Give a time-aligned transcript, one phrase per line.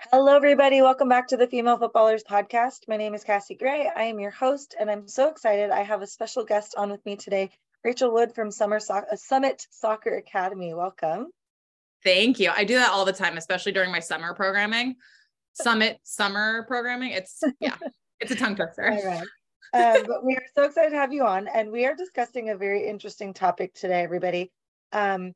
[0.00, 0.80] Hello, everybody.
[0.80, 2.86] Welcome back to the Female Footballers Podcast.
[2.86, 3.90] My name is Cassie Gray.
[3.94, 5.70] I am your host, and I'm so excited.
[5.70, 7.50] I have a special guest on with me today,
[7.82, 10.72] Rachel Wood from Summer so- uh, Summit Soccer Academy.
[10.72, 11.26] Welcome.
[12.04, 12.52] Thank you.
[12.54, 14.94] I do that all the time, especially during my summer programming.
[15.54, 17.10] Summit summer programming.
[17.10, 17.74] It's yeah,
[18.20, 18.88] it's a tongue twister.
[18.88, 19.26] All right.
[19.74, 22.56] Um, but we are so excited to have you on, and we are discussing a
[22.56, 24.52] very interesting topic today, everybody.
[24.92, 25.32] Um,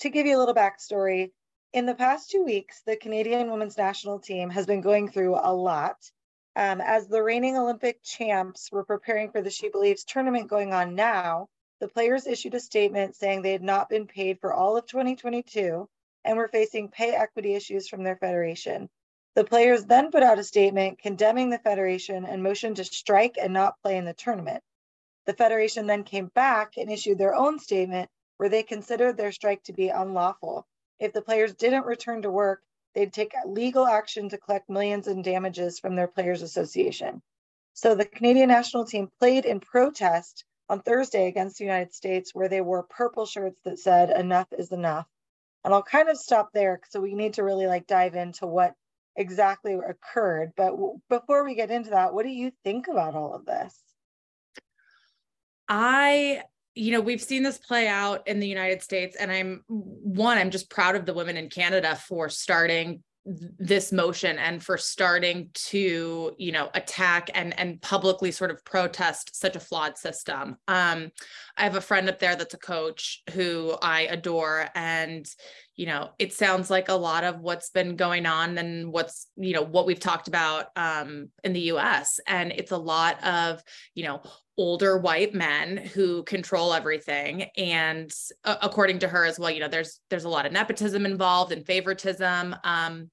[0.00, 1.32] to give you a little backstory,
[1.76, 5.52] in the past two weeks, the Canadian women's national team has been going through a
[5.52, 6.10] lot.
[6.56, 10.94] Um, as the reigning Olympic champs were preparing for the She Believes tournament going on
[10.94, 14.86] now, the players issued a statement saying they had not been paid for all of
[14.86, 15.86] 2022
[16.24, 18.88] and were facing pay equity issues from their federation.
[19.34, 23.52] The players then put out a statement condemning the federation and motioned to strike and
[23.52, 24.64] not play in the tournament.
[25.26, 29.62] The federation then came back and issued their own statement where they considered their strike
[29.64, 30.66] to be unlawful
[30.98, 32.62] if the players didn't return to work,
[32.94, 37.22] they'd take legal action to collect millions in damages from their players association.
[37.74, 42.48] So the Canadian national team played in protest on Thursday against the United States where
[42.48, 45.06] they wore purple shirts that said enough is enough.
[45.64, 48.74] And I'll kind of stop there so we need to really like dive into what
[49.14, 50.52] exactly occurred.
[50.56, 53.78] But w- before we get into that, what do you think about all of this?
[55.68, 56.42] I
[56.76, 60.50] you know, we've seen this play out in the United States, and I'm one, I'm
[60.50, 63.02] just proud of the women in Canada for starting
[63.58, 69.34] this motion and for starting to you know attack and and publicly sort of protest
[69.34, 70.56] such a flawed system.
[70.68, 71.10] Um
[71.56, 75.26] i have a friend up there that's a coach who i adore and
[75.74, 79.54] you know it sounds like a lot of what's been going on and what's you
[79.54, 83.60] know what we've talked about um in the us and it's a lot of
[83.94, 84.22] you know
[84.58, 87.44] older white men who control everything.
[87.56, 88.10] And
[88.44, 91.52] uh, according to her as well you know there's there's a lot of nepotism involved
[91.52, 93.10] and favoritism um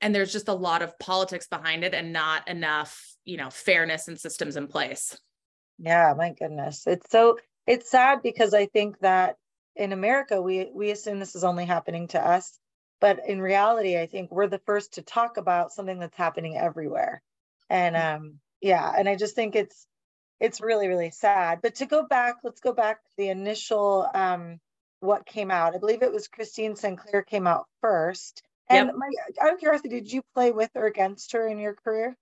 [0.00, 4.08] and there's just a lot of politics behind it and not enough you know fairness
[4.08, 5.18] and systems in place.
[5.78, 6.86] Yeah my goodness.
[6.86, 9.36] It's so it's sad because i think that
[9.76, 12.58] in america we we assume this is only happening to us
[13.00, 17.22] but in reality i think we're the first to talk about something that's happening everywhere.
[17.70, 18.16] And mm.
[18.16, 19.86] um yeah and i just think it's
[20.40, 24.58] it's really really sad but to go back let's go back to the initial um
[25.00, 28.96] what came out i believe it was christine sinclair came out first and yep.
[28.96, 29.08] my
[29.40, 32.16] out of curiosity did you play with or against her in your career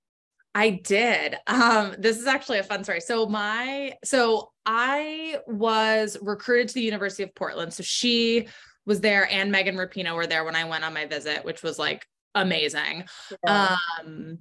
[0.58, 1.36] I did.
[1.46, 3.02] Um, this is actually a fun story.
[3.02, 7.74] So my so I was recruited to the University of Portland.
[7.74, 8.48] So she
[8.86, 11.78] was there and Megan Rapinoe were there when I went on my visit, which was
[11.78, 13.04] like amazing.
[13.44, 13.76] Yeah.
[14.00, 14.38] Um,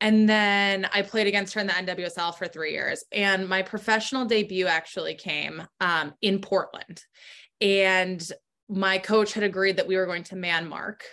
[0.00, 3.04] and then I played against her in the NWSL for three years.
[3.12, 7.02] And my professional debut actually came um, in Portland.
[7.60, 8.26] And
[8.68, 11.04] my coach had agreed that we were going to man mark.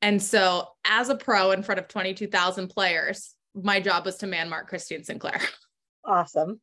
[0.00, 4.48] And so, as a pro in front of 22,000 players, my job was to man
[4.48, 5.40] mark Christine Sinclair.
[6.06, 6.60] awesome.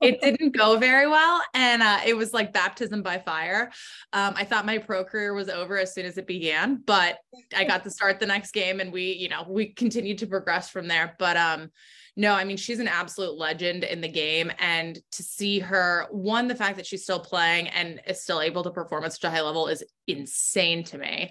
[0.00, 1.40] it didn't go very well.
[1.54, 3.70] And uh, it was like baptism by fire.
[4.12, 7.18] Um, I thought my pro career was over as soon as it began, but
[7.56, 10.68] I got to start the next game and we, you know, we continued to progress
[10.68, 11.14] from there.
[11.18, 11.70] But um,
[12.16, 14.52] no, I mean, she's an absolute legend in the game.
[14.58, 18.62] And to see her, one, the fact that she's still playing and is still able
[18.64, 21.30] to perform at such a high level is insane to me.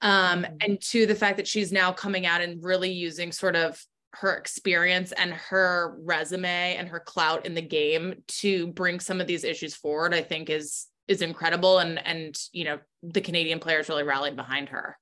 [0.00, 0.54] Um, mm-hmm.
[0.62, 4.34] and two, the fact that she's now coming out and really using sort of her
[4.36, 9.44] experience and her resume and her clout in the game to bring some of these
[9.44, 11.80] issues forward i think is is incredible.
[11.80, 14.96] And and you know the canadian players really rallied behind her.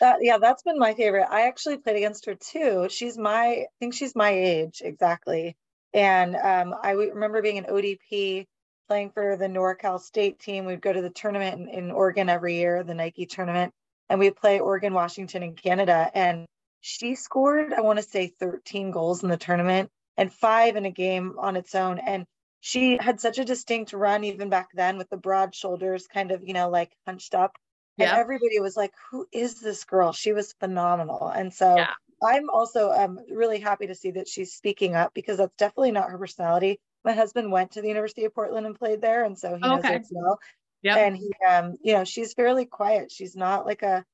[0.00, 1.28] That yeah that's been my favorite.
[1.30, 2.88] I actually played against her too.
[2.90, 5.56] She's my i think she's my age exactly.
[5.92, 8.46] And um, i remember being an odp
[8.88, 10.64] playing for the norcal state team.
[10.64, 13.72] We'd go to the tournament in, in oregon every year the nike tournament
[14.08, 16.10] and we'd play oregon washington and canada.
[16.14, 16.46] And
[16.80, 20.90] she scored, I want to say 13 goals in the tournament and five in a
[20.90, 21.98] game on its own.
[21.98, 22.26] And
[22.60, 26.42] she had such a distinct run even back then with the broad shoulders, kind of,
[26.46, 27.56] you know, like hunched up.
[27.96, 28.10] Yeah.
[28.10, 30.12] And everybody was like, who is this girl?
[30.12, 31.28] She was phenomenal.
[31.28, 31.92] And so yeah.
[32.22, 36.10] I'm also um, really happy to see that she's speaking up because that's definitely not
[36.10, 36.80] her personality.
[37.04, 39.24] My husband went to the University of Portland and played there.
[39.24, 39.96] And so he knows okay.
[39.96, 40.38] it as well.
[40.82, 40.96] Yep.
[40.96, 43.10] And he, um, you know, she's fairly quiet.
[43.10, 44.04] She's not like a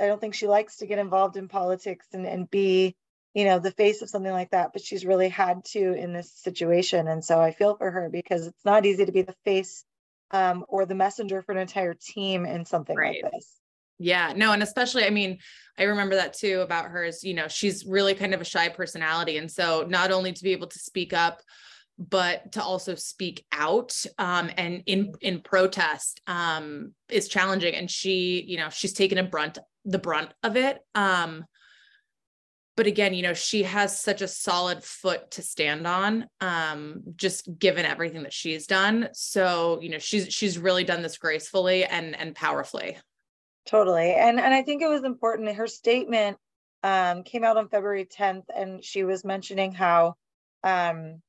[0.00, 2.96] I don't think she likes to get involved in politics and, and be,
[3.34, 6.32] you know, the face of something like that, but she's really had to in this
[6.32, 7.08] situation.
[7.08, 9.84] And so I feel for her because it's not easy to be the face
[10.30, 13.22] um, or the messenger for an entire team in something right.
[13.22, 13.58] like this.
[13.98, 15.38] Yeah, no, and especially, I mean,
[15.78, 18.68] I remember that too about her is, you know, she's really kind of a shy
[18.68, 19.36] personality.
[19.36, 21.40] And so not only to be able to speak up,
[21.98, 27.74] but to also speak out um, and in in protest um, is challenging.
[27.74, 30.80] And she, you know, she's taken a brunt the brunt of it.
[30.94, 31.44] Um,
[32.76, 37.58] but again, you know, she has such a solid foot to stand on, um, just
[37.58, 39.08] given everything that she's done.
[39.12, 42.96] So, you know, she's she's really done this gracefully and and powerfully.
[43.66, 44.12] Totally.
[44.12, 45.54] And and I think it was important.
[45.54, 46.38] Her statement
[46.82, 50.14] um, came out on February 10th, and she was mentioning how
[50.64, 51.20] um,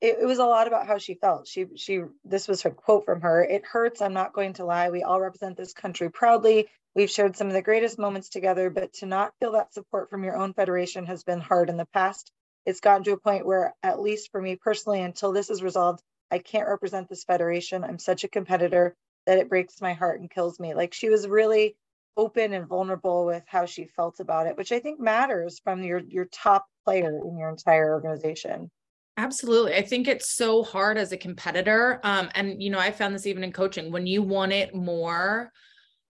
[0.00, 1.46] it, it, was a lot about how she felt.
[1.46, 3.42] She she this was her quote from her.
[3.42, 4.02] It hurts.
[4.02, 4.90] I'm not going to lie.
[4.90, 6.68] We all represent this country proudly.
[6.98, 10.24] We've shared some of the greatest moments together, but to not feel that support from
[10.24, 12.32] your own federation has been hard in the past.
[12.66, 16.02] It's gotten to a point where, at least for me personally, until this is resolved,
[16.32, 17.84] I can't represent this federation.
[17.84, 18.96] I'm such a competitor
[19.26, 20.74] that it breaks my heart and kills me.
[20.74, 21.76] Like she was really
[22.16, 26.00] open and vulnerable with how she felt about it, which I think matters from your
[26.00, 28.72] your top player in your entire organization.
[29.16, 29.76] Absolutely.
[29.76, 32.00] I think it's so hard as a competitor.
[32.02, 35.52] Um, and you know, I found this even in coaching when you want it more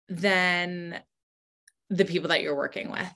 [0.09, 1.01] than
[1.91, 3.13] the people that you're working with,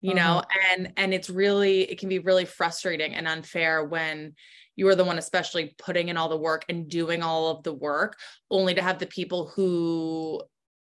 [0.00, 0.18] you mm-hmm.
[0.18, 4.34] know, and and it's really it can be really frustrating and unfair when
[4.74, 7.72] you are the one especially putting in all the work and doing all of the
[7.72, 8.18] work
[8.50, 10.42] only to have the people who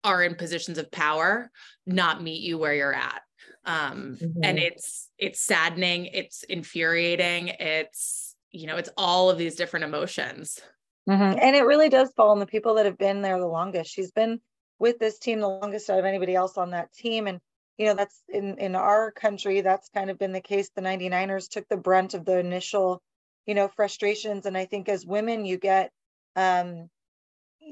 [0.05, 1.51] are in positions of power
[1.87, 3.23] not meet you where you're at
[3.67, 4.41] um mm-hmm.
[4.43, 10.61] and it's it's saddening it's infuriating it's you know, it's all of these different emotions.
[11.09, 11.39] Mm-hmm.
[11.41, 13.93] And it really does fall on the people that have been there the longest.
[13.93, 14.41] She's been
[14.81, 17.29] with this team the longest out of anybody else on that team.
[17.29, 17.41] And,
[17.79, 20.71] you know, that's in, in our country, that's kind of been the case.
[20.75, 23.01] The 99ers took the brunt of the initial,
[23.47, 24.47] you know, frustrations.
[24.47, 25.93] And I think as women, you get
[26.35, 26.89] um,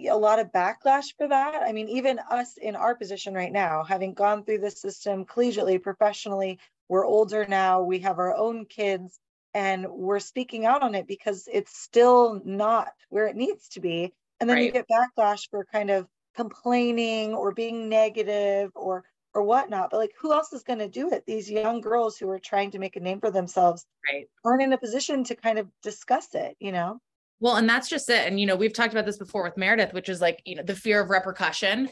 [0.09, 1.63] a lot of backlash for that.
[1.63, 5.83] I mean, even us in our position right now, having gone through the system collegiately,
[5.83, 9.19] professionally, we're older now, we have our own kids
[9.55, 14.13] and we're speaking out on it because it's still not where it needs to be
[14.41, 14.67] and then right.
[14.67, 16.07] you get backlash for kind of
[16.39, 19.05] complaining or being negative or
[19.35, 21.25] or whatnot but like who else is going to do it?
[21.27, 24.27] These young girls who are trying to make a name for themselves right.
[24.45, 27.01] aren't in a position to kind of discuss it you know?
[27.41, 29.93] Well and that's just it and you know we've talked about this before with meredith
[29.93, 31.89] which is like you know the fear of repercussion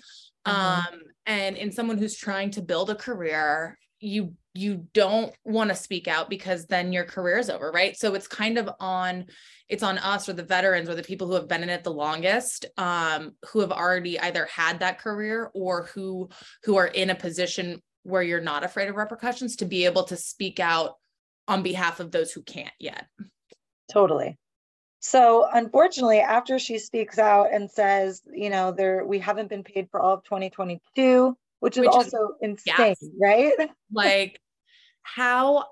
[0.47, 0.51] mm-hmm.
[0.51, 5.77] um and in someone who's trying to build a career you you don't want to
[5.77, 9.27] speak out because then your career is over right so it's kind of on
[9.69, 11.93] it's on us or the veterans or the people who have been in it the
[11.93, 16.29] longest um, who have already either had that career or who
[16.65, 20.17] who are in a position where you're not afraid of repercussions to be able to
[20.17, 20.95] speak out
[21.49, 23.07] on behalf of those who can't yet
[23.93, 24.37] totally
[25.01, 29.89] so unfortunately after she speaks out and says you know there we haven't been paid
[29.91, 33.05] for all of 2022 which is which also is, insane, yes.
[33.21, 33.71] right?
[33.93, 34.41] like
[35.07, 35.65] how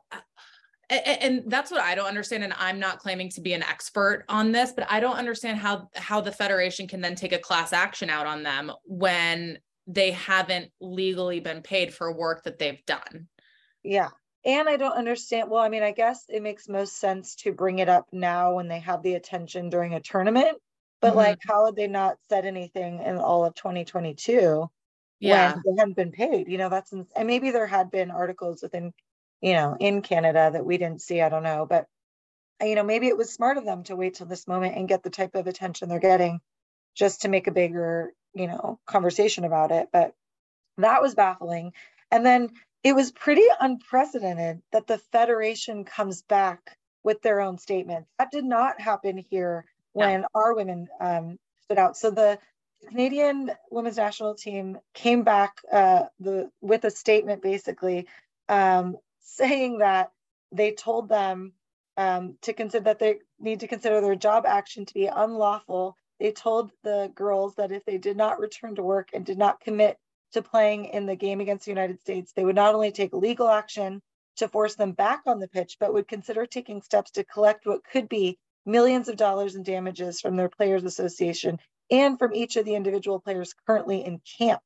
[0.90, 2.44] and that's what I don't understand.
[2.44, 5.88] And I'm not claiming to be an expert on this, but I don't understand how
[5.94, 10.70] how the federation can then take a class action out on them when they haven't
[10.80, 13.28] legally been paid for work that they've done.
[13.82, 14.10] Yeah.
[14.46, 15.50] And I don't understand.
[15.50, 18.68] Well, I mean, I guess it makes most sense to bring it up now when
[18.68, 20.58] they have the attention during a tournament.
[21.00, 21.18] But mm-hmm.
[21.18, 24.68] like, how had they not said anything in all of 2022?
[25.20, 25.54] yeah.
[25.54, 26.48] when they hadn't been paid.
[26.48, 28.92] You know, that's and maybe there had been articles within,
[29.40, 31.20] you know, in Canada that we didn't see.
[31.20, 31.86] I don't know, but
[32.60, 35.02] you know, maybe it was smart of them to wait till this moment and get
[35.02, 36.40] the type of attention they're getting,
[36.94, 39.88] just to make a bigger, you know, conversation about it.
[39.92, 40.14] But
[40.78, 41.72] that was baffling.
[42.10, 42.50] And then
[42.82, 48.06] it was pretty unprecedented that the federation comes back with their own statement.
[48.18, 51.96] That did not happen here when our women um, stood out.
[51.96, 52.38] So the
[52.88, 58.06] Canadian women's national team came back uh, the, with a statement basically
[58.48, 60.12] um, saying that
[60.52, 61.52] they told them
[61.96, 65.96] um, to consider that they need to consider their job action to be unlawful.
[66.20, 69.60] They told the girls that if they did not return to work and did not
[69.60, 69.98] commit
[70.32, 73.48] to playing in the game against the United States, they would not only take legal
[73.48, 74.00] action
[74.36, 77.84] to force them back on the pitch, but would consider taking steps to collect what
[77.84, 81.58] could be millions of dollars in damages from their Players Association
[81.90, 84.60] and from each of the individual players currently in camp.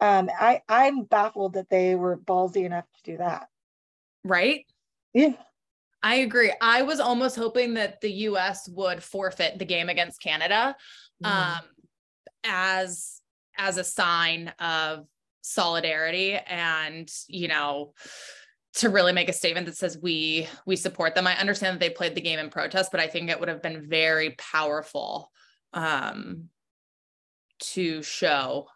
[0.00, 3.48] Um, I, I'm baffled that they were ballsy enough to do that.
[4.28, 4.66] Right?
[5.14, 5.32] Yeah.
[6.02, 6.52] I agree.
[6.60, 10.76] I was almost hoping that the US would forfeit the game against Canada
[11.24, 11.28] mm.
[11.28, 11.60] um,
[12.44, 13.20] as
[13.56, 15.06] as a sign of
[15.40, 17.94] solidarity and, you know,
[18.74, 21.26] to really make a statement that says we we support them.
[21.26, 23.62] I understand that they played the game in protest, but I think it would have
[23.62, 25.30] been very powerful
[25.72, 26.48] um
[27.60, 28.68] to show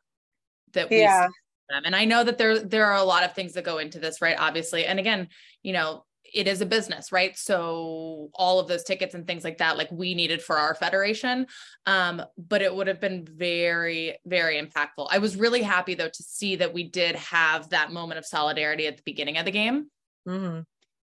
[0.73, 1.28] that we yeah.
[1.73, 1.83] Them.
[1.85, 4.23] And I know that there there are a lot of things that go into this,
[4.23, 4.37] right?
[4.38, 4.85] Obviously.
[4.85, 5.29] And again,
[5.62, 7.37] you know, it is a business, right?
[7.37, 11.47] So all of those tickets and things like that, like we needed for our federation.
[11.85, 15.09] Um, but it would have been very, very impactful.
[15.11, 18.87] I was really happy though to see that we did have that moment of solidarity
[18.87, 19.91] at the beginning of the game.
[20.26, 20.45] Mm-hmm.
[20.47, 20.64] Um,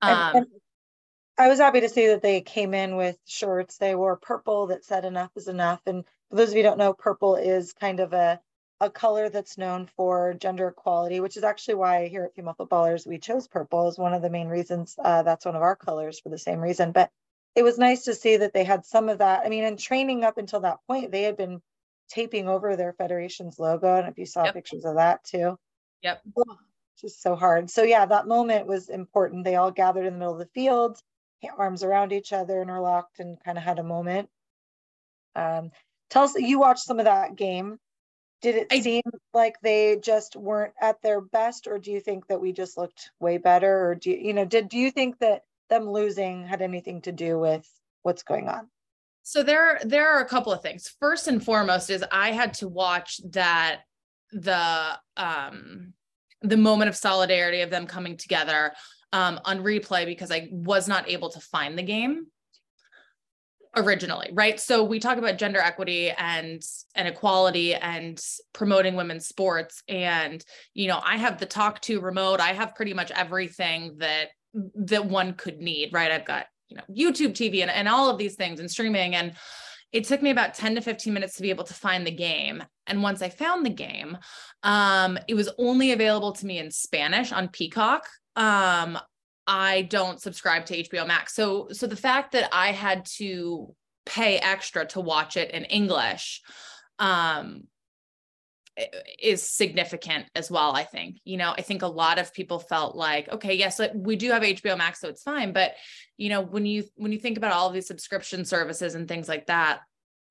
[0.02, 0.48] and, and
[1.38, 3.78] I was happy to see that they came in with shirts.
[3.78, 5.82] They wore purple that said enough is enough.
[5.86, 8.40] And for those of you don't know, purple is kind of a,
[8.84, 13.08] a color that's known for gender equality, which is actually why here at Female Footballers
[13.08, 14.96] we chose purple is one of the main reasons.
[15.04, 16.92] Uh, that's one of our colors for the same reason.
[16.92, 17.10] But
[17.56, 19.44] it was nice to see that they had some of that.
[19.46, 21.62] I mean, in training up until that point, they had been
[22.10, 23.96] taping over their federation's logo.
[23.96, 24.54] And if you saw yep.
[24.54, 25.58] pictures of that too.
[26.02, 26.22] Yep.
[26.38, 26.58] Oh,
[27.00, 27.70] just so hard.
[27.70, 29.46] So yeah, that moment was important.
[29.46, 31.00] They all gathered in the middle of the field,
[31.58, 34.30] arms around each other, interlocked, and kind of had a moment.
[35.36, 35.72] Um,
[36.10, 37.80] tell us, you watched some of that game.
[38.44, 42.28] Did it I, seem like they just weren't at their best, or do you think
[42.28, 45.18] that we just looked way better, or do you, you know, did do you think
[45.20, 47.66] that them losing had anything to do with
[48.02, 48.68] what's going on?
[49.24, 50.94] So there there are a couple of things.
[51.00, 53.84] First and foremost is I had to watch that
[54.34, 55.94] the um
[56.42, 58.74] the moment of solidarity of them coming together
[59.14, 62.28] um on replay because I was not able to find the game
[63.76, 64.60] originally right?
[64.60, 66.62] So we talk about gender equity and
[66.96, 68.22] and equality and
[68.54, 69.84] promoting women's sports.
[69.88, 72.40] And you know i have the talk to remote.
[72.40, 74.30] I have pretty much everything that
[74.76, 76.12] that one could need right?
[76.12, 79.16] I've got you know youtube tv and, and all of these things and streaming.
[79.16, 79.34] And
[79.92, 82.64] it took me about 10 to 15 minutes to be able to find the game.
[82.88, 84.18] And once i found the game
[84.64, 88.08] um, it was only available to me in spanish on peacock.
[88.36, 88.98] Um,
[89.48, 91.36] i don't subscribe to hbo max.
[91.36, 93.74] So so the fact that i had to
[94.06, 96.42] pay extra to watch it in english
[97.00, 97.64] um,
[99.22, 101.18] is significant as well i think.
[101.24, 104.44] You know i think a lot of people felt like okay yes we do have
[104.44, 105.54] hbo max so it's fine.
[105.54, 105.74] But
[106.18, 109.28] you know when you when you think about all of these subscription services and things
[109.28, 109.82] like that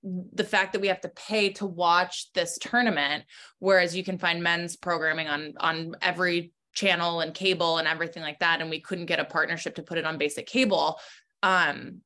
[0.03, 3.25] the fact that we have to pay to watch this tournament
[3.59, 8.39] whereas you can find men's programming on on every channel and cable and everything like
[8.39, 10.99] that and we couldn't get a partnership to put it on basic cable
[11.43, 12.01] um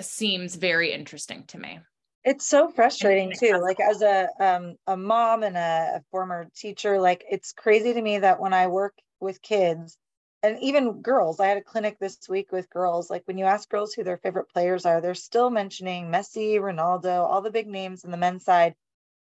[0.00, 1.78] seems very interesting to me
[2.24, 3.58] it's so frustrating too.
[3.62, 8.02] Like as a um, a mom and a, a former teacher, like it's crazy to
[8.02, 9.96] me that when I work with kids
[10.42, 13.08] and even girls, I had a clinic this week with girls.
[13.08, 17.22] Like when you ask girls who their favorite players are, they're still mentioning Messi, Ronaldo,
[17.26, 18.74] all the big names on the men's side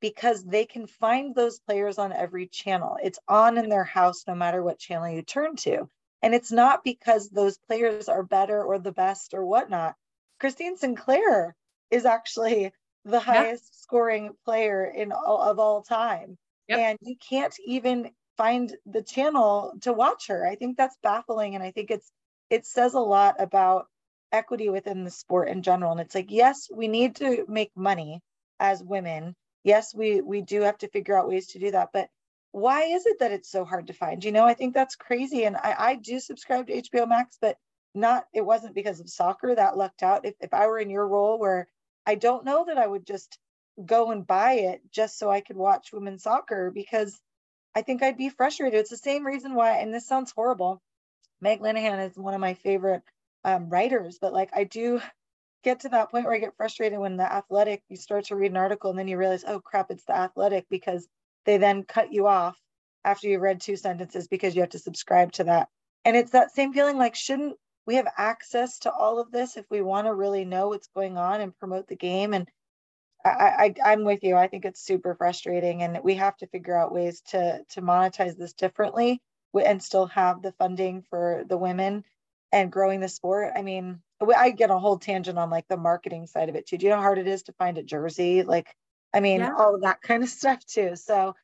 [0.04, 2.98] because they can find those players on every channel.
[3.02, 5.88] It's on in their house no matter what channel you turn to.
[6.22, 9.96] And it's not because those players are better or the best or whatnot.
[10.42, 11.56] Christine Sinclair
[11.90, 12.74] is actually
[13.06, 13.78] the highest yeah.
[13.80, 16.38] scoring player in all, of all time.
[16.68, 16.80] Yep.
[16.80, 20.46] And you can't even find the channel to watch her.
[20.46, 21.56] I think that's baffling.
[21.56, 22.12] And I think it's
[22.50, 23.88] it says a lot about
[24.34, 25.94] equity within the sport in general.
[25.94, 28.20] And it's like, yes, we need to make money
[28.60, 29.34] as women.
[29.64, 31.90] Yes, we we do have to figure out ways to do that.
[31.94, 32.10] But
[32.52, 34.24] why is it that it's so hard to find?
[34.24, 35.46] You know, I think that's crazy.
[35.46, 37.58] And I, I do subscribe to HBO Max, but
[37.96, 40.26] not it wasn't because of soccer that lucked out.
[40.26, 41.68] If if I were in your role where
[42.06, 43.38] I don't know that I would just
[43.84, 47.20] go and buy it just so I could watch women's soccer because
[47.76, 48.80] I think I'd be frustrated.
[48.80, 50.82] It's the same reason why, and this sounds horrible.
[51.42, 53.02] Meg Linehan is one of my favorite
[53.44, 55.02] um, writers, but like I do
[55.64, 58.52] get to that point where I get frustrated when the athletic, you start to read
[58.52, 61.08] an article and then you realize, oh crap, it's the athletic because
[61.46, 62.58] they then cut you off
[63.04, 65.68] after you've read two sentences because you have to subscribe to that.
[66.06, 67.56] And it's that same feeling like, shouldn't
[67.86, 71.18] we have access to all of this if we want to really know what's going
[71.18, 72.34] on and promote the game?
[72.34, 72.48] And
[73.26, 74.36] I, I i'm with you.
[74.36, 78.38] I think it's super frustrating and we have to figure out ways to to monetize
[78.38, 79.22] this differently
[79.54, 82.04] and still have the funding for the women
[82.52, 83.54] and growing the sport.
[83.56, 84.02] I mean
[84.36, 86.90] i get a whole tangent on like the marketing side of it too do you
[86.90, 88.76] know how hard it is to find a jersey like
[89.14, 89.54] i mean yeah.
[89.58, 91.36] all of that kind of stuff too so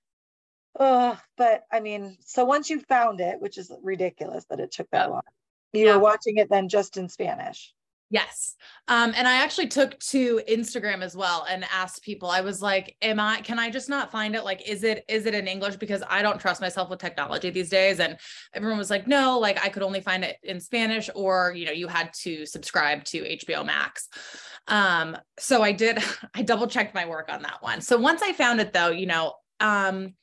[0.79, 4.87] uh, but i mean so once you found it which is ridiculous that it took
[4.91, 5.13] that yeah.
[5.13, 5.21] long
[5.73, 5.95] you yeah.
[5.95, 7.73] were watching it then just in Spanish.
[8.11, 8.55] Yes.
[8.87, 12.95] Um, and I actually took to Instagram as well and asked people, I was like,
[13.03, 14.43] am I, can I just not find it?
[14.43, 15.75] Like, is it, is it in English?
[15.75, 17.99] Because I don't trust myself with technology these days.
[17.99, 18.17] And
[18.55, 21.71] everyone was like, no, like I could only find it in Spanish or, you know,
[21.71, 24.09] you had to subscribe to HBO Max.
[24.67, 25.99] Um, so I did,
[26.33, 27.81] I double checked my work on that one.
[27.81, 30.15] So once I found it though, you know, um,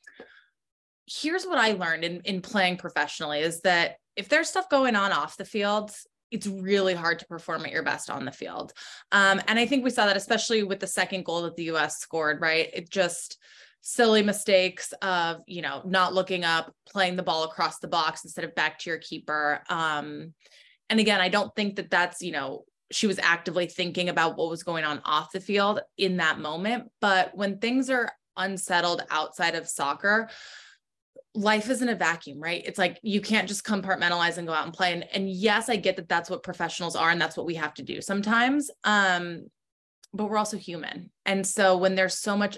[1.05, 5.13] here's what I learned in, in playing professionally is that if there's stuff going on
[5.13, 5.91] off the field,
[6.31, 8.73] it's really hard to perform at your best on the field.
[9.11, 11.97] Um, and I think we saw that especially with the second goal that the US
[11.99, 12.69] scored, right?
[12.73, 13.37] It just
[13.81, 18.43] silly mistakes of, you know, not looking up, playing the ball across the box instead
[18.43, 19.61] of back to your keeper.
[19.69, 20.33] Um,
[20.89, 24.49] and again, I don't think that that's, you know, she was actively thinking about what
[24.49, 26.89] was going on off the field in that moment.
[27.01, 30.29] But when things are unsettled outside of soccer,
[31.37, 32.63] life isn't a vacuum, right?
[32.65, 34.91] It's like you can't just compartmentalize and go out and play.
[34.91, 37.75] And, and yes, I get that that's what professionals are and that's what we have
[37.75, 38.71] to do sometimes.
[38.83, 39.45] Um,
[40.13, 41.11] but we're also human.
[41.27, 42.57] And so when there's so much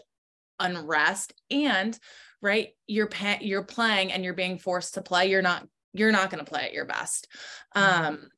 [0.61, 1.97] unrest and
[2.41, 6.29] right, you're pa- you're playing and you're being forced to play, you're not you're not
[6.29, 7.27] going to play at your best.
[7.75, 8.05] Mm-hmm.
[8.05, 8.29] Um,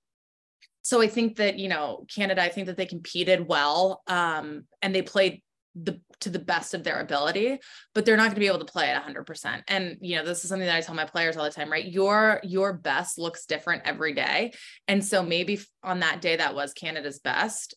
[0.81, 4.95] so I think that you know Canada, I think that they competed well um, and
[4.95, 5.43] they played
[5.75, 7.57] the to the best of their ability
[7.95, 10.43] but they're not going to be able to play at 100% and you know this
[10.43, 11.85] is something that i tell my players all the time right?
[11.85, 14.51] Your your best looks different every day.
[14.87, 17.75] And so maybe on that day that was canada's best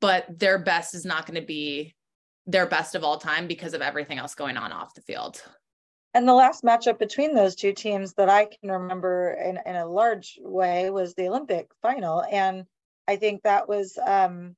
[0.00, 1.94] but their best is not going to be
[2.46, 5.42] their best of all time because of everything else going on off the field.
[6.14, 9.86] And the last matchup between those two teams that i can remember in, in a
[9.86, 12.24] large way was the olympic final.
[12.30, 12.64] And
[13.06, 14.56] i think that was um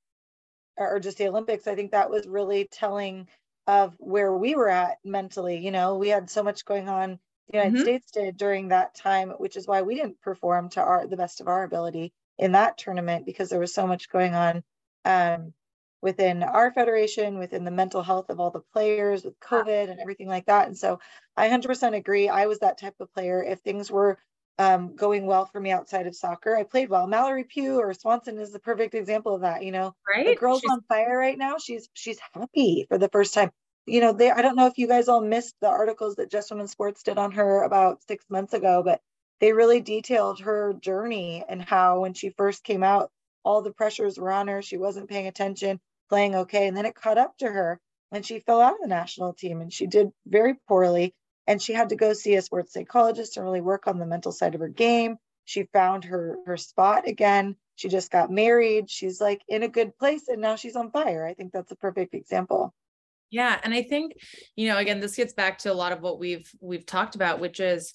[0.79, 3.29] or just the Olympics, I think that was really telling
[3.67, 5.59] of where we were at mentally.
[5.59, 7.19] You know, we had so much going on.
[7.51, 7.83] The United mm-hmm.
[7.83, 11.41] States did during that time, which is why we didn't perform to our the best
[11.41, 14.63] of our ability in that tournament because there was so much going on
[15.05, 15.53] um,
[16.01, 20.29] within our federation, within the mental health of all the players with COVID and everything
[20.29, 20.69] like that.
[20.69, 21.01] And so
[21.37, 22.29] I 100% agree.
[22.29, 23.43] I was that type of player.
[23.43, 24.19] If things were
[24.59, 26.57] um, going well for me outside of soccer.
[26.57, 27.07] I played well.
[27.07, 29.63] Mallory Pugh or Swanson is the perfect example of that.
[29.63, 30.27] You know, right?
[30.27, 30.71] The girl's she's...
[30.71, 31.57] on fire right now.
[31.59, 33.51] She's she's happy for the first time.
[33.87, 36.51] You know, they I don't know if you guys all missed the articles that Just
[36.51, 39.01] Women Sports did on her about six months ago, but
[39.41, 43.11] they really detailed her journey and how when she first came out,
[43.45, 44.63] all the pressures were on her.
[44.63, 48.41] She wasn't paying attention, playing okay, and then it caught up to her, and she
[48.41, 51.15] fell out of the national team, and she did very poorly
[51.49, 54.31] and she had to go see a sports psychologist and really work on the mental
[54.31, 55.17] side of her game.
[55.47, 57.57] She found her her spot again.
[57.75, 58.91] She just got married.
[58.91, 61.27] She's like in a good place and now she's on fire.
[61.27, 62.75] I think that's a perfect example.
[63.31, 64.15] Yeah and i think
[64.57, 67.41] you know again this gets back to a lot of what we've we've talked about
[67.41, 67.93] which is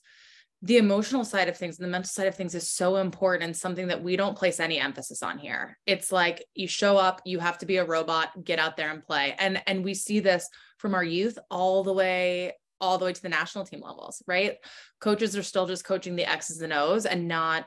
[0.62, 3.58] the emotional side of things and the mental side of things is so important and
[3.58, 5.78] something that we don't place any emphasis on here.
[5.86, 9.04] It's like you show up you have to be a robot get out there and
[9.04, 9.36] play.
[9.38, 10.48] And and we see this
[10.78, 14.58] from our youth all the way all the way to the national team levels, right?
[15.00, 17.66] Coaches are still just coaching the X's and O's and not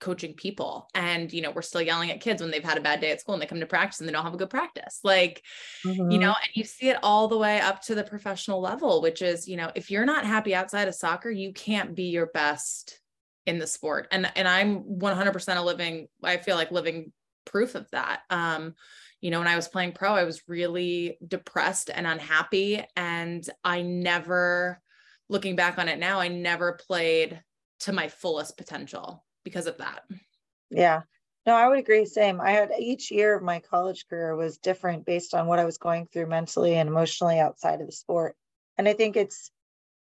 [0.00, 0.88] coaching people.
[0.94, 3.20] And, you know, we're still yelling at kids when they've had a bad day at
[3.20, 5.00] school and they come to practice and they don't have a good practice.
[5.04, 5.42] Like,
[5.84, 6.10] mm-hmm.
[6.10, 9.22] you know, and you see it all the way up to the professional level, which
[9.22, 13.00] is, you know, if you're not happy outside of soccer, you can't be your best
[13.46, 14.08] in the sport.
[14.10, 17.12] And and I'm 100% a living I feel like living
[17.44, 18.20] proof of that.
[18.30, 18.74] Um
[19.24, 22.84] you know, when I was playing pro, I was really depressed and unhappy.
[22.94, 24.82] And I never,
[25.30, 27.40] looking back on it now, I never played
[27.80, 30.02] to my fullest potential because of that.
[30.70, 31.04] Yeah.
[31.46, 32.04] No, I would agree.
[32.04, 32.38] Same.
[32.38, 35.78] I had each year of my college career was different based on what I was
[35.78, 38.36] going through mentally and emotionally outside of the sport.
[38.76, 39.50] And I think it's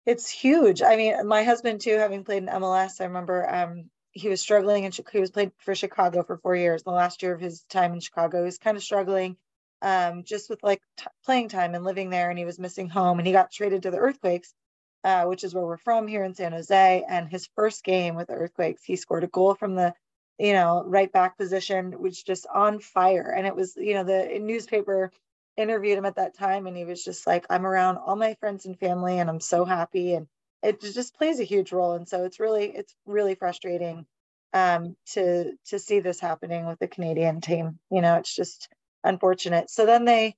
[0.06, 0.80] it's huge.
[0.80, 4.84] I mean, my husband too, having played in MLS, I remember um, he was struggling
[4.84, 6.82] and he was playing for Chicago for four years.
[6.82, 9.36] The last year of his time in Chicago, he was kind of struggling
[9.80, 12.30] um, just with like t- playing time and living there.
[12.30, 13.18] And he was missing home.
[13.18, 14.54] And he got traded to the Earthquakes,
[15.02, 17.04] uh, which is where we're from here in San Jose.
[17.08, 19.94] And his first game with the Earthquakes, he scored a goal from the,
[20.38, 23.32] you know, right back position, which just on fire.
[23.36, 25.10] And it was, you know, the newspaper
[25.56, 28.64] interviewed him at that time, and he was just like, "I'm around all my friends
[28.66, 30.26] and family, and I'm so happy." And
[30.62, 34.06] it just plays a huge role and so it's really it's really frustrating
[34.54, 38.68] um, to to see this happening with the canadian team you know it's just
[39.04, 39.70] unfortunate.
[39.70, 40.34] So then they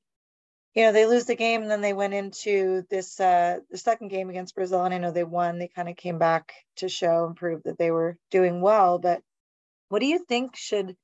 [0.75, 4.09] you know they lose the game and then they went into this uh the second
[4.09, 5.59] game against brazil and i know they won.
[5.59, 9.23] They kind of came back to show and prove that they were doing well but
[9.89, 10.97] what do you think should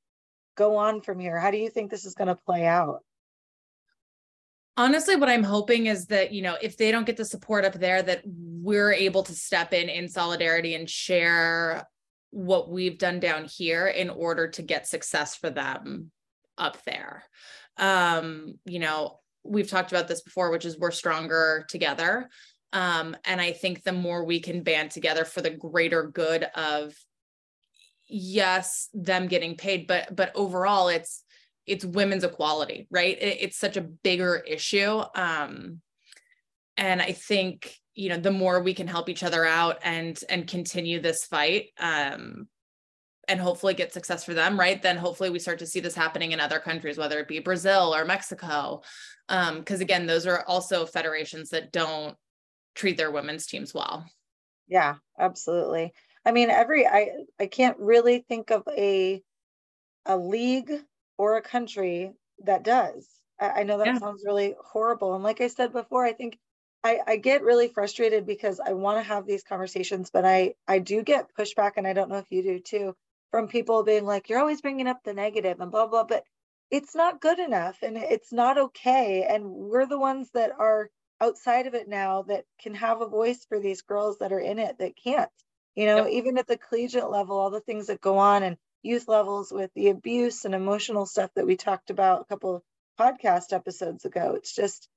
[0.55, 1.39] go on from here?
[1.39, 3.03] How do you think this is going to play out
[4.77, 7.73] honestly what i'm hoping is that you know if they don't get the support up
[7.73, 11.85] there that we're able to step in in solidarity and share
[12.31, 16.11] what we've done down here in order to get success for them
[16.57, 17.23] up there.
[17.77, 22.29] Um you know we've talked about this before which is we're stronger together.
[22.73, 26.93] Um and i think the more we can band together for the greater good of
[28.07, 31.23] yes them getting paid but but overall it's
[31.71, 33.17] it's women's equality right?
[33.21, 35.81] It, it's such a bigger issue um
[36.77, 40.47] and i think you know the more we can help each other out and and
[40.47, 42.47] continue this fight um
[43.27, 44.81] and hopefully get success for them right?
[44.81, 47.95] Then hopefully we start to see this happening in other countries whether it be brazil
[47.95, 48.81] or mexico
[49.29, 52.15] um because again those are also federations that don't
[52.75, 54.05] treat their women's teams well.
[54.67, 55.93] Yeah absolutely.
[56.25, 59.21] I mean every i i can't really think of a
[60.05, 60.71] a league
[61.21, 62.11] or a country
[62.45, 63.07] that does.
[63.39, 63.99] I, I know that yeah.
[63.99, 65.13] sounds really horrible.
[65.13, 66.39] And like I said before, I think
[66.83, 70.79] I, I get really frustrated because I want to have these conversations, but I, I
[70.79, 72.95] do get pushback, and I don't know if you do too,
[73.29, 76.23] from people being like, you're always bringing up the negative and blah, blah, but
[76.71, 79.27] it's not good enough and it's not okay.
[79.29, 80.89] And we're the ones that are
[81.21, 84.57] outside of it now that can have a voice for these girls that are in
[84.57, 85.29] it that can't.
[85.75, 86.13] You know, yep.
[86.13, 89.71] even at the collegiate level, all the things that go on and youth levels with
[89.75, 92.63] the abuse and emotional stuff that we talked about a couple
[92.99, 94.33] podcast episodes ago.
[94.35, 94.87] It's just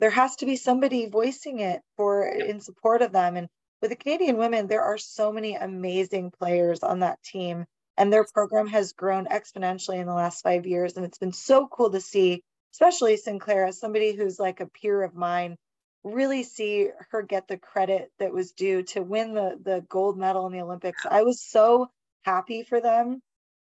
[0.00, 3.36] there has to be somebody voicing it for in support of them.
[3.36, 3.48] And
[3.80, 8.24] with the Canadian women, there are so many amazing players on that team, and their
[8.24, 10.96] program has grown exponentially in the last five years.
[10.96, 15.02] And it's been so cool to see, especially Sinclair, as somebody who's like a peer
[15.02, 15.56] of mine,
[16.04, 20.46] really see her get the credit that was due to win the the gold medal
[20.46, 21.06] in the Olympics.
[21.08, 21.90] I was so
[22.22, 23.20] happy for them.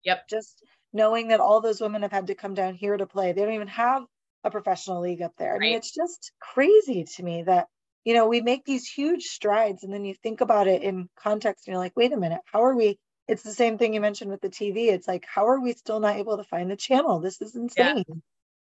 [0.09, 0.27] Yep.
[0.29, 3.33] Just knowing that all those women have had to come down here to play.
[3.33, 4.05] They don't even have
[4.43, 5.55] a professional league up there.
[5.55, 7.67] I mean, it's just crazy to me that,
[8.07, 11.67] you know, we make these huge strides and then you think about it in context
[11.67, 12.99] and you're like, wait a minute, how are we?
[13.27, 14.91] It's the same thing you mentioned with the TV.
[14.91, 17.21] It's like, how are we still not able to find the channel?
[17.21, 18.05] This is insane.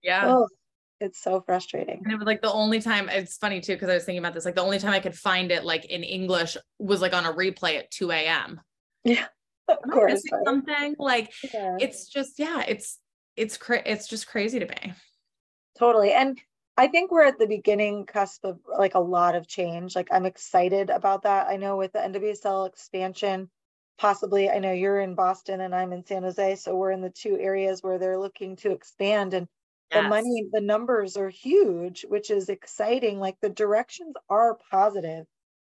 [0.04, 0.27] Yeah.
[0.27, 0.32] yeah.
[0.32, 0.47] Oh,
[0.99, 2.01] it's so frustrating.
[2.04, 4.36] And it was like the only time it's funny too, because I was thinking about
[4.36, 7.25] this, like the only time I could find it like in English was like on
[7.25, 8.62] a replay at 2 a.m.
[9.04, 9.25] Yeah.
[9.71, 10.23] Of course.
[10.45, 11.77] Something like yeah.
[11.79, 12.99] it's just, yeah, it's
[13.36, 14.93] it's cra- it's just crazy to me.
[15.77, 16.12] Totally.
[16.12, 16.39] And
[16.77, 19.95] I think we're at the beginning cusp of like a lot of change.
[19.95, 21.47] Like I'm excited about that.
[21.47, 23.49] I know with the NWSL expansion,
[23.97, 27.10] possibly I know you're in Boston and I'm in San Jose, so we're in the
[27.10, 29.47] two areas where they're looking to expand and
[29.91, 30.03] yes.
[30.03, 35.25] the money the numbers are huge which is exciting like the directions are positive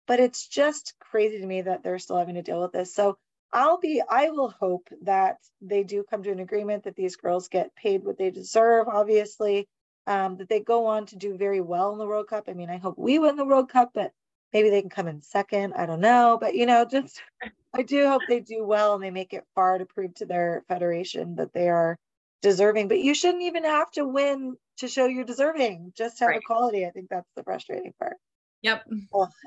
[0.07, 3.17] but it's just crazy to me that they're still having to deal with this so
[3.53, 7.47] i'll be i will hope that they do come to an agreement that these girls
[7.47, 9.67] get paid what they deserve obviously
[10.07, 12.69] um, that they go on to do very well in the world cup i mean
[12.69, 14.11] i hope we win the world cup but
[14.53, 17.21] maybe they can come in second i don't know but you know just
[17.73, 20.63] i do hope they do well and they make it far to prove to their
[20.67, 21.97] federation that they are
[22.41, 25.93] deserving, but you shouldn't even have to win to show you're deserving.
[25.95, 26.43] Just have right.
[26.43, 26.85] quality.
[26.85, 28.17] I think that's the frustrating part.
[28.61, 28.85] Yep.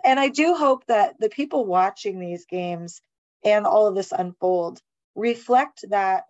[0.05, 3.01] And I do hope that the people watching these games
[3.45, 4.81] and all of this unfold
[5.15, 6.25] reflect that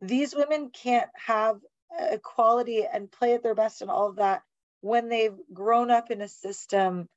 [0.00, 1.58] these women can't have
[1.98, 4.42] equality and play at their best and all of that
[4.80, 7.08] when they've grown up in a system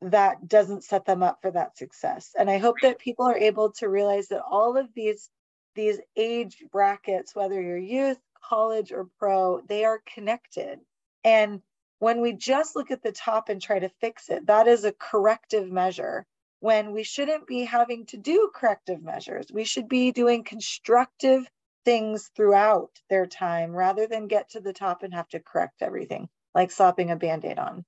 [0.00, 2.32] that doesn't set them up for that success.
[2.38, 5.28] And I hope that people are able to realize that all of these
[5.74, 10.78] these age brackets, whether you're youth, college or pro, they are connected.
[11.24, 11.62] And
[11.98, 14.92] when we just look at the top and try to fix it, that is a
[14.92, 16.26] corrective measure
[16.64, 19.44] when we shouldn't be having to do corrective measures.
[19.52, 21.46] We should be doing constructive
[21.84, 26.26] things throughout their time rather than get to the top and have to correct everything
[26.54, 27.84] like slapping a band aid on.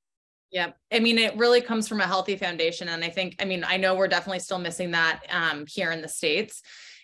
[0.51, 0.73] Yeah.
[0.93, 2.91] I mean, it really comes from a healthy foundation.
[2.91, 6.03] And I think, I mean, I know we're definitely still missing that um, here in
[6.03, 6.61] the States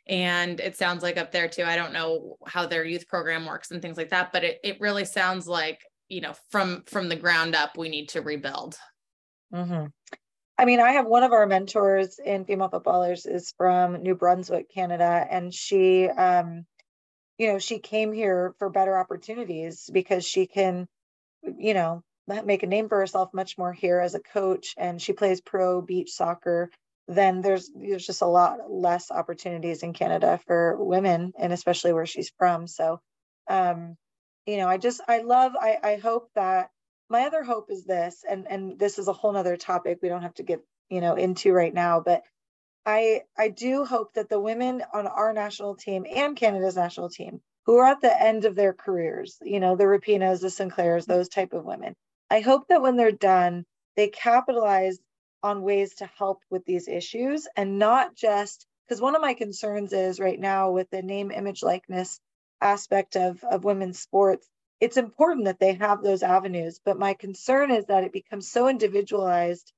[0.08, 3.70] and it sounds like up there too i don't know how their youth program works
[3.70, 7.14] and things like that but it, it really sounds like you know from from the
[7.14, 8.76] ground up we need to rebuild
[9.54, 9.86] mm-hmm.
[10.62, 14.70] I mean i have one of our mentors in female footballers is from new brunswick
[14.72, 16.64] canada and she um
[17.38, 20.86] you know she came here for better opportunities because she can
[21.58, 22.02] you know
[22.44, 25.82] make a name for herself much more here as a coach and she plays pro
[25.82, 26.70] beach soccer
[27.08, 32.06] then there's there's just a lot less opportunities in Canada for women and especially where
[32.06, 32.66] she's from.
[32.66, 33.00] So
[33.48, 33.96] um,
[34.46, 36.70] you know, I just I love I I hope that
[37.12, 40.22] my other hope is this, and and this is a whole nother topic we don't
[40.22, 42.22] have to get, you know, into right now, but
[42.86, 47.40] I I do hope that the women on our national team and Canada's national team
[47.66, 51.28] who are at the end of their careers, you know, the Rapinoes, the Sinclairs, those
[51.28, 51.94] type of women.
[52.30, 53.64] I hope that when they're done,
[53.96, 54.98] they capitalize
[55.44, 59.92] on ways to help with these issues and not just because one of my concerns
[59.92, 62.20] is right now with the name image likeness
[62.60, 64.48] aspect of, of women's sports
[64.82, 68.68] it's important that they have those avenues but my concern is that it becomes so
[68.68, 69.72] individualized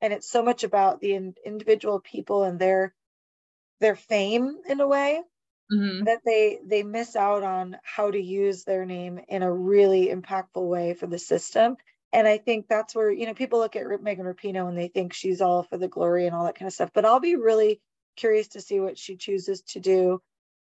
[0.00, 2.94] and it's so much about the in, individual people and their
[3.80, 5.20] their fame in a way
[5.72, 6.04] mm-hmm.
[6.04, 10.66] that they they miss out on how to use their name in a really impactful
[10.68, 11.76] way for the system
[12.12, 15.12] and I think that's where, you know, people look at Megan Rapinoe and they think
[15.12, 16.90] she's all for the glory and all that kind of stuff.
[16.92, 17.80] But I'll be really
[18.16, 20.20] curious to see what she chooses to do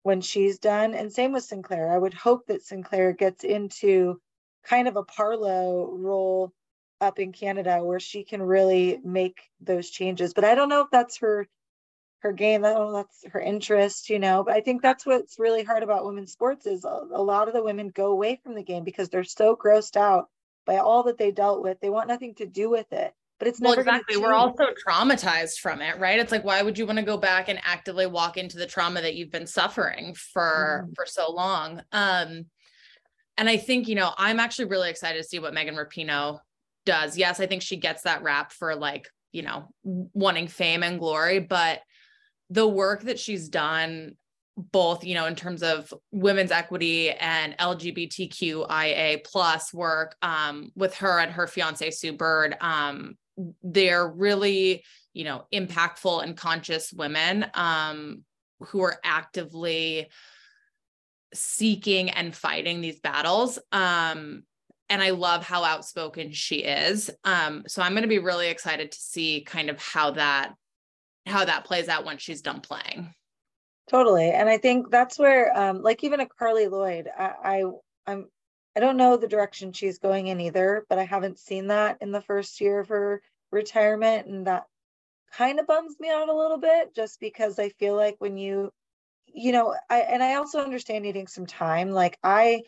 [0.08, 0.94] when she's done.
[0.94, 1.92] And same with Sinclair.
[1.92, 4.22] I would hope that Sinclair gets into
[4.64, 6.54] kind of a Parlow role
[7.02, 10.34] up in Canada where she can really make those changes.
[10.34, 11.46] But I don't know if that's her
[12.20, 12.64] her game.
[12.64, 14.46] I don't know that's her interest, you know.
[14.46, 17.54] But I think that's what's really hard about women's sports is a, a lot of
[17.54, 20.30] the women go away from the game because they're so grossed out
[20.66, 21.82] by all that they dealt with.
[21.82, 23.14] They want nothing to do with it.
[23.40, 24.18] But it's well, exactly.
[24.18, 26.20] We're also traumatized from it, right?
[26.20, 29.02] It's like, why would you want to go back and actively walk into the trauma
[29.02, 30.94] that you've been suffering for mm-hmm.
[30.96, 31.82] for so long?
[31.92, 32.46] Um,
[33.38, 36.40] and I think, you know, I'm actually really excited to see what Megan Rapinoe
[36.86, 37.18] does.
[37.18, 41.40] Yes, I think she gets that rap for like, you know, wanting fame and glory,
[41.40, 41.82] but
[42.50, 44.16] the work that she's done
[44.72, 51.20] both you know in terms of women's equity and lgbtqia plus work um, with her
[51.20, 53.16] and her fiance sue bird um,
[53.64, 58.24] they're really you know impactful and conscious women um,
[58.60, 60.10] who are actively
[61.34, 63.60] seeking and fighting these battles.
[63.72, 64.44] Um,
[64.90, 67.10] and i love how outspoken she is.
[67.24, 70.54] Um, so i'm going to be really excited to see kind of how that
[71.26, 73.14] how that plays out once she's done playing.
[73.90, 74.32] Totally.
[74.32, 77.64] And i think that's where um, like even a carly lloyd I, I
[78.08, 78.28] i'm
[78.78, 82.12] I don't know the direction she's going in either, but I haven't seen that in
[82.12, 84.28] the first year of her retirement.
[84.28, 84.66] And that
[85.34, 88.72] kind of bums me out a little bit just because I feel like when you,
[89.26, 91.90] you know, I, and I also understand needing some time.
[91.90, 92.62] Like I,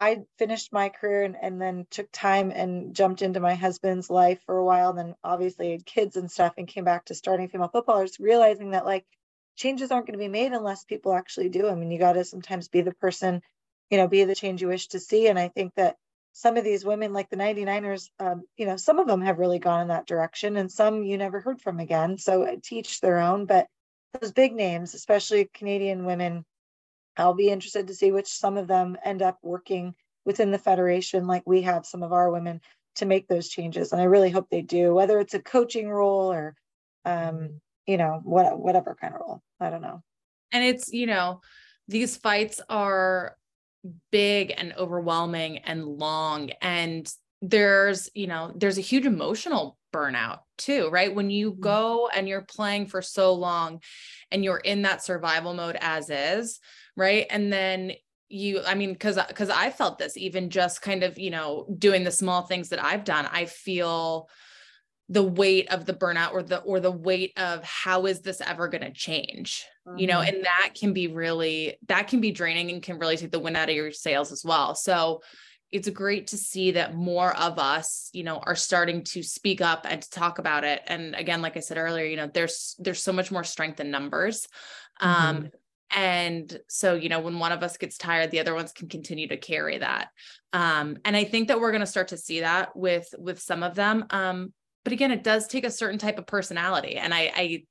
[0.00, 4.38] I finished my career and, and then took time and jumped into my husband's life
[4.46, 4.92] for a while.
[4.92, 8.86] Then obviously had kids and stuff and came back to starting female footballers, realizing that
[8.86, 9.04] like
[9.56, 12.24] changes aren't going to be made unless people actually do I mean, you got to
[12.24, 13.42] sometimes be the person
[13.90, 15.28] you know, be the change you wish to see.
[15.28, 15.96] And I think that
[16.32, 19.58] some of these women, like the 99ers, um, you know, some of them have really
[19.58, 22.18] gone in that direction and some you never heard from again.
[22.18, 23.46] So uh, teach their own.
[23.46, 23.68] But
[24.20, 26.44] those big names, especially Canadian women,
[27.16, 29.94] I'll be interested to see which some of them end up working
[30.24, 32.60] within the federation, like we have some of our women
[32.96, 33.92] to make those changes.
[33.92, 36.54] And I really hope they do, whether it's a coaching role or,
[37.04, 39.42] um, you know, what, whatever kind of role.
[39.60, 40.02] I don't know.
[40.52, 41.40] And it's, you know,
[41.88, 43.36] these fights are
[44.10, 46.50] big and overwhelming and long.
[46.60, 47.10] And
[47.42, 51.14] there's you know there's a huge emotional burnout too right?
[51.14, 51.60] When you mm-hmm.
[51.60, 53.80] go and you're playing for so long
[54.30, 56.60] and you're in that survival mode as is
[56.96, 57.26] right?
[57.28, 57.92] And then
[58.28, 62.02] you i mean because because i felt this even just kind of you know doing
[62.02, 64.28] the small things that i've done i feel
[65.08, 68.68] the weight of the burnout or the or the weight of how is this ever
[68.68, 69.98] going to change mm-hmm.
[69.98, 70.34] you know mm-hmm.
[70.34, 73.56] and that can be really that can be draining and can really take the wind
[73.56, 75.22] out of your sails as well so
[75.72, 79.86] it's great to see that more of us you know are starting to speak up
[79.88, 83.02] and to talk about it and again like i said earlier you know there's there's
[83.02, 84.48] so much more strength in numbers
[85.00, 85.46] um mm-hmm.
[86.00, 89.28] and so you know when one of us gets tired the other ones can continue
[89.28, 90.08] to carry that
[90.52, 93.62] um and i think that we're going to start to see that with with some
[93.62, 94.52] of them um
[94.86, 97.64] but again it does take a certain type of personality and i i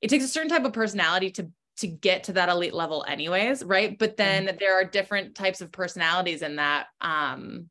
[0.00, 3.62] it takes a certain type of personality to to get to that elite level anyways
[3.62, 3.98] right?
[3.98, 4.56] But then mm-hmm.
[4.58, 7.68] there are different types of personalities in that um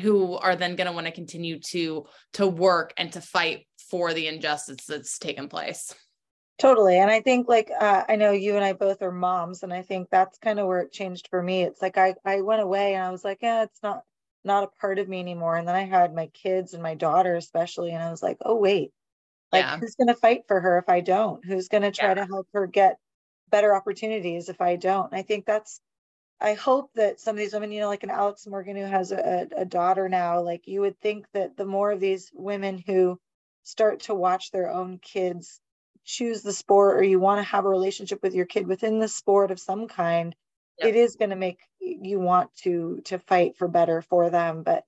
[0.00, 4.12] who are then going to want to continue to to work and to fight for
[4.12, 5.94] the injustice that's taken place.
[6.58, 9.72] Totally and i think like uh, i know you and i both are moms and
[9.72, 11.64] i think that's kind of where it changed for me.
[11.64, 14.02] It's like i i went away and i was like yeah it's not
[14.44, 15.56] not a part of me anymore.
[15.56, 18.56] And then I had my kids and my daughter, especially, and I was like, oh,
[18.56, 18.92] wait,
[19.52, 19.78] like yeah.
[19.78, 21.44] who's going to fight for her if I don't?
[21.44, 22.14] Who's going to try yeah.
[22.14, 22.98] to help her get
[23.50, 25.12] better opportunities if I don't?
[25.12, 25.80] And I think that's,
[26.40, 29.12] I hope that some of these women, you know, like an Alex Morgan who has
[29.12, 33.18] a, a daughter now, like you would think that the more of these women who
[33.62, 35.60] start to watch their own kids
[36.04, 39.08] choose the sport or you want to have a relationship with your kid within the
[39.08, 40.34] sport of some kind
[40.78, 40.88] yep.
[40.88, 44.84] it is going to make you want to to fight for better for them but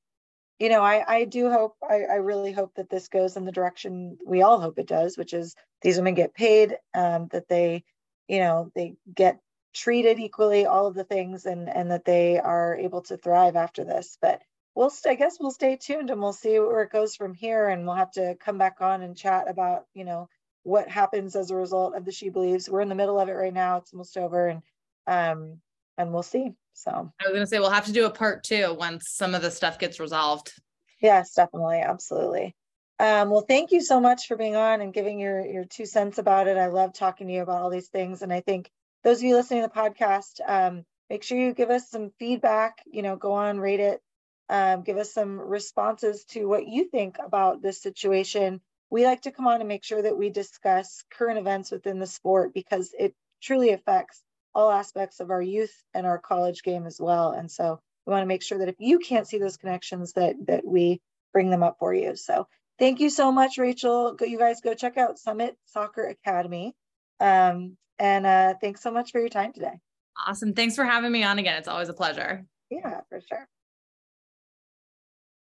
[0.59, 3.53] you know i i do hope I, I really hope that this goes in the
[3.53, 7.85] direction we all hope it does which is these women get paid um, that they
[8.29, 9.41] you know they get
[9.75, 13.85] treated equally all of the things and and that they are able to thrive after
[13.85, 14.41] this but
[14.75, 17.87] we'll i guess we'll stay tuned and we'll see where it goes from here and
[17.87, 20.29] we'll have to come back on and chat about you know
[20.63, 23.33] what happens as a result of the she believes we're in the middle of it
[23.35, 24.63] right now it's almost over and
[25.07, 25.61] um
[25.99, 26.53] and we'll see.
[26.75, 29.43] So I was gonna say we'll have to do a part two once some of
[29.43, 30.53] the stuff gets resolved.
[31.01, 32.55] Yes, definitely, absolutely.
[32.99, 36.19] Um, well, thank you so much for being on and giving your your two cents
[36.19, 36.57] about it.
[36.57, 38.71] I love talking to you about all these things, and I think
[39.05, 42.79] those of you listening to the podcast, um, make sure you give us some feedback.
[42.87, 44.01] You know, go on, rate it,
[44.49, 48.61] um, give us some responses to what you think about this situation.
[48.91, 52.07] We like to come on and make sure that we discuss current events within the
[52.07, 54.23] sport because it truly affects
[54.57, 57.33] all aspects of our youth and our college game as well.
[57.33, 60.35] And so we want to make sure that if you can't see those connections, that
[60.47, 61.03] that we
[61.35, 62.17] bring them up for you.
[62.17, 64.15] So thank you so much, Rachel.
[64.15, 66.75] Go, you guys go check out Summit Soccer Academy.
[67.21, 69.79] Um, and uh, thanks so much for your time today.
[70.27, 70.55] Awesome.
[70.55, 71.59] Thanks for having me on again.
[71.59, 72.47] It's always a pleasure.
[72.71, 73.47] Yeah, for sure.